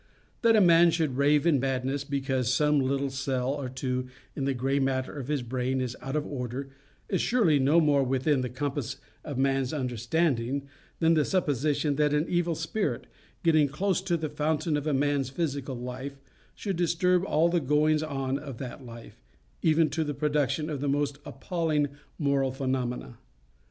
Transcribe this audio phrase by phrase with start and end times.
[0.41, 4.55] That a man should rave in madness because some little cell or two in the
[4.55, 6.71] grey matter of his brain is out of order,
[7.07, 10.67] is surely no more within the compass of man's understanding
[10.97, 13.05] than the supposition that an evil spirit,
[13.43, 16.17] getting close to the fountain of a man's physical life,
[16.55, 19.21] should disturb all the goings on of that life,
[19.61, 23.19] even to the production of the most appalling moral phenomena.